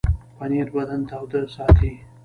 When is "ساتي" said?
1.55-1.91